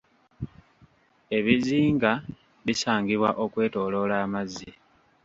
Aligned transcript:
Ebizinga 1.37 2.11
bisangibwa 2.65 3.29
okwetoloola 3.43 4.15
amazzi. 4.25 4.69